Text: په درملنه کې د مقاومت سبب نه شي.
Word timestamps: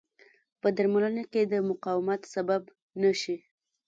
په 0.61 0.67
درملنه 0.77 1.23
کې 1.31 1.41
د 1.53 1.55
مقاومت 1.69 2.21
سبب 2.33 2.61
نه 3.01 3.11
شي. 3.21 3.35